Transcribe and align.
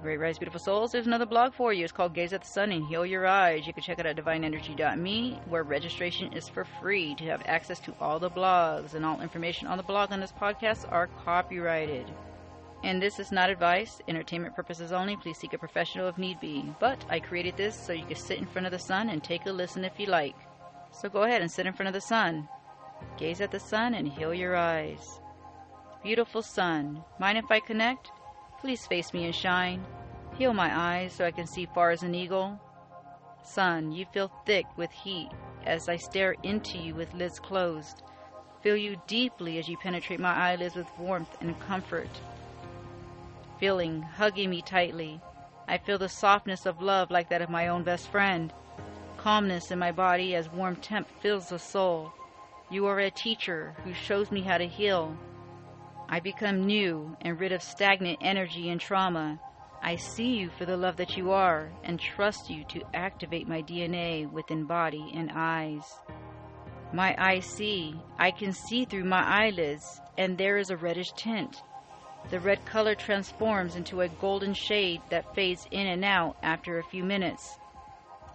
Great 0.00 0.20
Rise 0.20 0.38
Beautiful 0.38 0.60
Souls, 0.60 0.92
there's 0.92 1.08
another 1.08 1.26
blog 1.26 1.52
for 1.52 1.72
you. 1.72 1.82
It's 1.82 1.92
called 1.92 2.14
Gaze 2.14 2.32
at 2.32 2.42
the 2.42 2.46
Sun 2.46 2.70
and 2.70 2.86
Heal 2.86 3.04
Your 3.04 3.26
Eyes. 3.26 3.66
You 3.66 3.72
can 3.72 3.82
check 3.82 3.98
it 3.98 4.06
out 4.06 4.16
at 4.16 4.24
divineenergy.me, 4.24 5.40
where 5.48 5.64
registration 5.64 6.32
is 6.32 6.48
for 6.48 6.64
free 6.64 7.16
to 7.16 7.24
have 7.24 7.42
access 7.46 7.80
to 7.80 7.94
all 8.00 8.20
the 8.20 8.30
blogs, 8.30 8.94
and 8.94 9.04
all 9.04 9.20
information 9.20 9.66
on 9.66 9.76
the 9.76 9.82
blog 9.82 10.12
on 10.12 10.20
this 10.20 10.32
podcast 10.32 10.90
are 10.92 11.08
copyrighted. 11.24 12.06
And 12.84 13.02
this 13.02 13.18
is 13.18 13.32
not 13.32 13.50
advice, 13.50 14.00
entertainment 14.06 14.54
purposes 14.54 14.92
only. 14.92 15.16
Please 15.16 15.36
seek 15.36 15.52
a 15.52 15.58
professional 15.58 16.06
if 16.06 16.16
need 16.16 16.38
be. 16.38 16.72
But 16.78 17.04
I 17.10 17.18
created 17.18 17.56
this 17.56 17.74
so 17.74 17.92
you 17.92 18.04
can 18.04 18.14
sit 18.14 18.38
in 18.38 18.46
front 18.46 18.66
of 18.66 18.72
the 18.72 18.78
sun 18.78 19.08
and 19.08 19.22
take 19.22 19.46
a 19.46 19.50
listen 19.50 19.84
if 19.84 19.98
you 19.98 20.06
like. 20.06 20.36
So 20.92 21.08
go 21.08 21.24
ahead 21.24 21.42
and 21.42 21.50
sit 21.50 21.66
in 21.66 21.72
front 21.72 21.88
of 21.88 21.94
the 21.94 22.00
sun. 22.00 22.48
Gaze 23.16 23.40
at 23.40 23.50
the 23.50 23.58
sun 23.58 23.94
and 23.94 24.06
heal 24.06 24.32
your 24.32 24.54
eyes. 24.54 25.20
Beautiful 26.04 26.42
sun, 26.42 27.02
mind 27.18 27.36
if 27.36 27.50
I 27.50 27.58
connect? 27.58 28.12
Please 28.60 28.86
face 28.86 29.14
me 29.14 29.24
and 29.24 29.34
shine. 29.34 29.84
Heal 30.36 30.52
my 30.52 30.76
eyes 30.76 31.12
so 31.12 31.24
I 31.24 31.30
can 31.30 31.46
see 31.46 31.66
far 31.74 31.90
as 31.90 32.02
an 32.02 32.14
eagle. 32.14 32.60
Sun, 33.42 33.92
you 33.92 34.04
feel 34.12 34.32
thick 34.46 34.66
with 34.76 34.90
heat 34.90 35.30
as 35.64 35.88
I 35.88 35.96
stare 35.96 36.34
into 36.42 36.76
you 36.78 36.94
with 36.94 37.14
lids 37.14 37.38
closed. 37.38 38.02
Feel 38.60 38.76
you 38.76 39.00
deeply 39.06 39.58
as 39.58 39.68
you 39.68 39.76
penetrate 39.76 40.18
my 40.18 40.34
eyelids 40.34 40.74
with 40.74 40.86
warmth 40.98 41.36
and 41.40 41.58
comfort. 41.60 42.10
Feeling, 43.60 44.02
hugging 44.02 44.50
me 44.50 44.62
tightly. 44.62 45.20
I 45.68 45.78
feel 45.78 45.98
the 45.98 46.08
softness 46.08 46.66
of 46.66 46.82
love 46.82 47.10
like 47.10 47.28
that 47.30 47.42
of 47.42 47.50
my 47.50 47.68
own 47.68 47.84
best 47.84 48.08
friend. 48.08 48.52
Calmness 49.18 49.70
in 49.70 49.78
my 49.78 49.92
body 49.92 50.34
as 50.34 50.50
warm 50.50 50.76
temp 50.76 51.08
fills 51.20 51.50
the 51.50 51.58
soul. 51.58 52.12
You 52.70 52.86
are 52.86 52.98
a 52.98 53.10
teacher 53.10 53.76
who 53.84 53.92
shows 53.94 54.30
me 54.32 54.40
how 54.40 54.58
to 54.58 54.66
heal. 54.66 55.16
I 56.10 56.20
become 56.20 56.64
new 56.64 57.16
and 57.20 57.38
rid 57.38 57.52
of 57.52 57.62
stagnant 57.62 58.20
energy 58.22 58.70
and 58.70 58.80
trauma. 58.80 59.38
I 59.82 59.96
see 59.96 60.36
you 60.36 60.48
for 60.48 60.64
the 60.64 60.76
love 60.76 60.96
that 60.96 61.18
you 61.18 61.32
are 61.32 61.70
and 61.84 62.00
trust 62.00 62.48
you 62.48 62.64
to 62.70 62.82
activate 62.94 63.46
my 63.46 63.60
DNA 63.62 64.30
within 64.30 64.64
body 64.64 65.12
and 65.14 65.30
eyes. 65.34 65.84
My 66.94 67.14
eyes 67.18 67.44
see. 67.44 68.00
I 68.18 68.30
can 68.30 68.54
see 68.54 68.86
through 68.86 69.04
my 69.04 69.22
eyelids, 69.22 70.00
and 70.16 70.38
there 70.38 70.56
is 70.56 70.70
a 70.70 70.76
reddish 70.78 71.12
tint. 71.12 71.62
The 72.30 72.40
red 72.40 72.64
color 72.64 72.94
transforms 72.94 73.76
into 73.76 74.00
a 74.00 74.08
golden 74.08 74.54
shade 74.54 75.02
that 75.10 75.34
fades 75.34 75.68
in 75.70 75.86
and 75.86 76.04
out 76.04 76.38
after 76.42 76.78
a 76.78 76.84
few 76.84 77.04
minutes. 77.04 77.58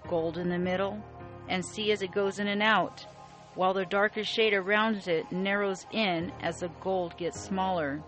Gold 0.08 0.38
in 0.38 0.50
the 0.50 0.60
middle, 0.60 1.04
and 1.50 1.66
see 1.66 1.92
as 1.92 2.04
it 2.04 2.12
goes 2.12 2.38
in 2.38 2.48
and 2.48 2.62
out 2.62 3.08
while 3.56 3.74
the 3.74 3.86
darker 3.86 4.24
shade 4.24 4.54
around 4.54 5.08
it 5.08 5.32
narrows 5.32 5.86
in 5.92 6.32
as 6.42 6.60
the 6.60 6.70
gold 6.82 7.16
gets 7.18 7.40
smaller. 7.40 8.02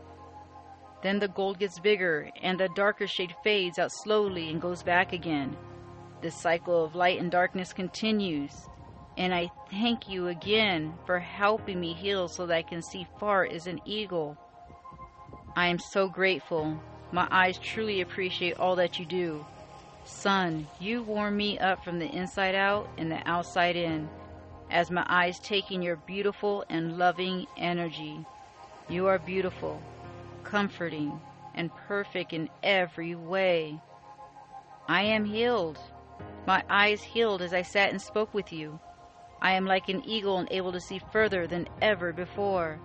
Then 1.04 1.20
the 1.20 1.28
gold 1.28 1.60
gets 1.60 1.80
bigger, 1.80 2.30
and 2.42 2.60
the 2.60 2.70
darker 2.70 3.06
shade 3.06 3.36
fades 3.44 3.78
out 3.78 3.92
slowly 3.92 4.50
and 4.50 4.62
goes 4.62 4.82
back 4.82 5.14
again. 5.14 5.56
This 6.22 6.36
cycle 6.36 6.84
of 6.84 6.96
light 6.96 7.20
and 7.20 7.30
darkness 7.30 7.74
continues, 7.74 8.68
and 9.18 9.34
I 9.34 9.52
thank 9.70 10.10
you 10.10 10.30
again 10.30 10.94
for 11.06 11.20
helping 11.20 11.80
me 11.80 11.94
heal 11.94 12.28
so 12.28 12.48
that 12.48 12.58
I 12.58 12.64
can 12.64 12.82
see 12.82 13.06
far 13.20 13.46
as 13.46 13.68
an 13.68 13.80
eagle. 13.86 14.38
I 15.56 15.68
am 15.68 15.78
so 15.78 16.10
grateful. 16.10 16.82
My 17.12 17.28
eyes 17.30 17.60
truly 17.60 18.02
appreciate 18.02 18.58
all 18.58 18.76
that 18.78 18.98
you 18.98 19.06
do. 19.06 19.46
Sun, 20.06 20.68
you 20.80 21.04
warm 21.04 21.38
me 21.38 21.60
up 21.60 21.84
from 21.84 22.00
the 22.00 22.10
inside 22.10 22.56
out 22.56 22.90
and 22.98 23.12
the 23.12 23.28
outside 23.28 23.76
in 23.76 24.10
as 24.70 24.92
my 24.92 25.06
eyes 25.08 25.40
take 25.40 25.72
in 25.72 25.82
your 25.82 25.96
beautiful 25.96 26.66
and 26.70 26.98
loving 26.98 27.48
energy. 27.58 28.26
You 28.90 29.08
are 29.08 29.20
beautiful, 29.20 29.82
comforting, 30.44 31.20
and 31.54 31.74
perfect 31.88 32.34
in 32.34 32.50
every 32.64 33.16
way. 33.16 33.80
I 34.88 35.04
am 35.04 35.26
healed. 35.26 35.80
My 36.46 36.64
eyes 36.70 37.02
healed 37.02 37.42
as 37.42 37.54
I 37.54 37.64
sat 37.64 37.90
and 37.90 38.02
spoke 38.02 38.34
with 38.34 38.54
you. 38.54 38.80
I 39.42 39.54
am 39.54 39.66
like 39.66 39.90
an 39.90 40.04
eagle 40.06 40.38
and 40.38 40.48
able 40.52 40.72
to 40.72 40.80
see 40.80 41.02
further 41.12 41.48
than 41.48 41.68
ever 41.82 42.14
before. 42.14 42.80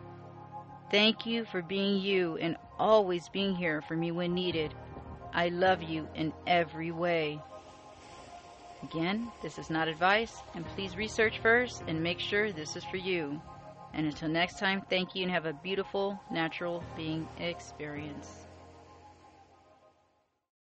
Thank 0.90 1.26
you 1.26 1.44
for 1.44 1.62
being 1.62 2.00
you 2.00 2.36
and 2.38 2.56
always 2.78 3.28
being 3.28 3.54
here 3.54 3.82
for 3.82 3.96
me 3.96 4.10
when 4.10 4.34
needed. 4.34 4.74
I 5.32 5.48
love 5.48 5.82
you 5.82 6.08
in 6.14 6.32
every 6.46 6.90
way. 6.90 7.40
Again, 8.82 9.30
this 9.42 9.58
is 9.58 9.70
not 9.70 9.88
advice, 9.88 10.42
and 10.54 10.66
please 10.66 10.96
research 10.96 11.38
first 11.38 11.82
and 11.86 12.02
make 12.02 12.18
sure 12.18 12.52
this 12.52 12.76
is 12.76 12.84
for 12.84 12.96
you. 12.96 13.40
And 13.92 14.06
until 14.06 14.28
next 14.28 14.58
time, 14.58 14.82
thank 14.88 15.14
you 15.14 15.22
and 15.22 15.32
have 15.32 15.46
a 15.46 15.52
beautiful 15.52 16.20
natural 16.30 16.82
being 16.96 17.28
experience. 17.38 18.49